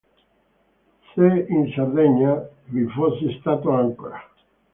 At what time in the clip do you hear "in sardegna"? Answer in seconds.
1.51-2.47